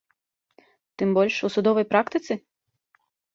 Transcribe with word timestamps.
Тым 1.01 1.09
больш, 1.17 1.35
у 1.49 1.51
судовай 1.57 1.85
практыцы? 1.93 2.33